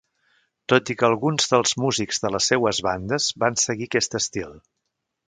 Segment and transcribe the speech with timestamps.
[0.71, 4.57] Tot i que alguns dels músics de les seues bandes van seguir aquest estil.